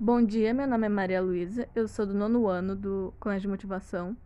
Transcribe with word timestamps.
Bom 0.00 0.22
dia, 0.22 0.54
meu 0.54 0.68
nome 0.68 0.86
é 0.86 0.88
Maria 0.88 1.20
Luísa, 1.20 1.68
eu 1.74 1.88
sou 1.88 2.06
do 2.06 2.14
nono 2.14 2.46
ano 2.46 2.76
do 2.76 3.12
Colégio 3.18 3.42
de 3.42 3.48
Motivação 3.48 4.16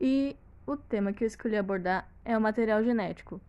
e 0.00 0.36
o 0.64 0.76
tema 0.76 1.12
que 1.12 1.24
eu 1.24 1.26
escolhi 1.26 1.56
abordar 1.56 2.08
é 2.24 2.38
o 2.38 2.40
material 2.40 2.84
genético. 2.84 3.40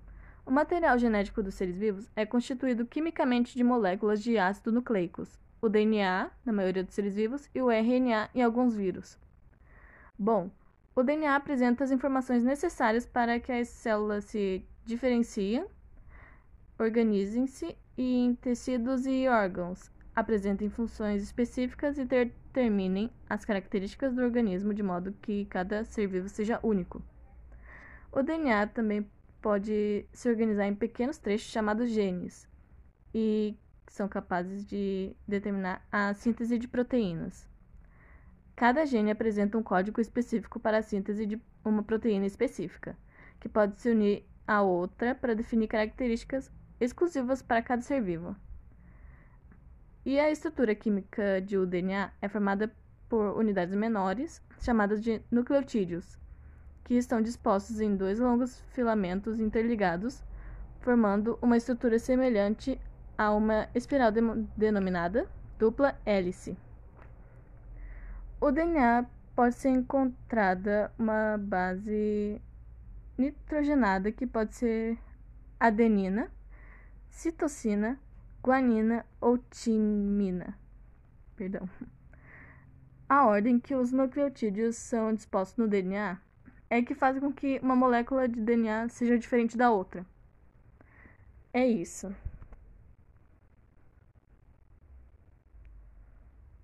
O 0.48 0.50
material 0.50 0.98
genético 0.98 1.44
dos 1.44 1.54
seres 1.54 1.78
vivos 1.78 2.10
é 2.16 2.26
constituído 2.26 2.88
quimicamente 2.88 3.56
de 3.56 3.64
moléculas 3.64 4.24
de 4.24 4.36
ácido 4.36 4.72
nucleicos, 4.72 5.40
o 5.62 5.70
DNA, 5.70 6.32
na 6.44 6.52
maioria 6.52 6.84
dos 6.84 6.96
seres 6.96 7.14
vivos, 7.14 7.48
e 7.54 7.62
o 7.62 7.70
RNA 7.70 8.32
em 8.34 8.42
alguns 8.42 8.76
vírus. 8.76 9.16
Bom, 10.18 10.50
o 10.96 11.04
DNA 11.04 11.36
apresenta 11.36 11.84
as 11.84 11.92
informações 11.92 12.44
necessárias 12.44 13.06
para 13.06 13.40
que 13.40 13.52
as 13.52 13.68
células 13.68 14.26
se 14.26 14.66
diferenciem, 14.84 15.68
organizem-se 16.80 17.78
em 17.96 18.34
tecidos 18.34 19.06
e 19.06 19.28
órgãos, 19.28 19.93
apresentem 20.16 20.70
funções 20.70 21.24
específicas 21.24 21.98
e 21.98 22.06
determinem 22.06 23.10
as 23.30 23.44
características 23.44 24.14
do 24.14 24.22
organismo 24.22 24.74
de 24.74 24.84
modo 24.84 25.14
que 25.22 25.46
cada 25.46 25.84
ser 25.84 26.08
vivo 26.08 26.30
seja 26.30 26.60
único. 26.62 27.02
O 28.12 28.22
DNA 28.22 28.68
também 28.68 29.10
pode 29.42 30.06
se 30.14 30.30
organizar 30.30 30.68
em 30.68 30.76
pequenos 30.76 31.18
trechos 31.18 31.52
chamados 31.52 31.90
genes 31.90 32.48
e 33.14 33.58
são 33.88 34.08
capazes 34.08 34.66
de 34.66 35.16
determinar 35.28 35.86
a 35.92 36.14
síntese 36.14 36.58
de 36.58 36.68
proteínas. 36.68 37.48
Cada 38.56 38.86
gene 38.86 39.12
apresenta 39.12 39.58
um 39.58 39.64
código 39.64 40.00
específico 40.00 40.60
para 40.60 40.78
a 40.78 40.84
síntese 40.84 41.26
de 41.26 41.42
uma 41.66 41.84
proteína 41.84 42.26
específica, 42.26 42.96
que 43.40 43.50
pode 43.50 43.80
se 43.82 43.90
unir 43.90 44.26
a 44.48 44.62
outra 44.62 45.16
para 45.16 45.36
definir 45.36 45.68
características 45.68 46.52
exclusivas 46.80 47.42
para 47.42 47.62
cada 47.62 47.82
ser 47.82 48.02
vivo. 48.02 48.36
E 50.06 50.20
a 50.20 50.30
estrutura 50.30 50.76
química 50.76 51.40
de 51.40 51.58
o 51.58 51.66
DNA 51.66 52.12
é 52.22 52.28
formada 52.28 52.70
por 53.08 53.38
unidades 53.38 53.74
menores, 53.74 54.42
chamadas 54.60 55.02
de 55.02 55.22
nucleotídeos, 55.32 56.20
que 56.84 56.96
estão 56.96 57.22
dispostos 57.22 57.80
em 57.80 57.96
dois 57.96 58.20
longos 58.20 58.60
filamentos 58.74 59.40
interligados, 59.40 60.22
formando 60.82 61.40
uma 61.42 61.56
estrutura 61.56 61.98
semelhante 62.00 62.78
a 63.18 63.32
uma 63.32 63.70
espiral 63.74 64.12
de 64.12 64.20
denominada 64.58 65.26
dupla 65.58 65.98
hélice. 66.06 66.58
O 68.42 68.52
DNA 68.52 69.06
pode 69.34 69.56
ser 69.56 69.70
encontrada 69.70 70.92
uma 71.00 71.38
base 71.38 72.42
nitrogenada 73.18 74.12
que 74.12 74.28
pode 74.28 74.54
ser 74.54 75.00
adenina, 75.58 76.30
citocina, 77.10 77.98
guanina 78.44 79.06
ou 79.22 79.38
timina. 79.38 80.58
Perdão. 81.36 81.68
A 83.08 83.26
ordem 83.26 83.60
que 83.60 83.74
os 83.74 83.92
nucleotídeos 83.92 84.76
são 84.76 85.14
dispostos 85.14 85.58
no 85.58 85.68
DNA 85.68 86.18
é 86.70 86.82
que 86.82 86.96
faz 86.96 87.20
com 87.20 87.32
que 87.32 87.60
uma 87.62 87.76
molécula 87.76 88.28
de 88.28 88.40
DNA 88.40 88.90
seja 88.90 89.18
diferente 89.18 89.56
da 89.56 89.72
outra. 89.72 90.06
É 91.54 91.66
isso. 91.66 92.14